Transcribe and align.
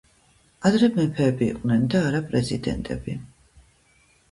ადრე 0.69 0.89
მეეფები 0.95 1.51
იყვნენ 1.51 1.85
და 1.95 2.03
არა 2.07 2.23
პრეზიდენტები 2.33 3.17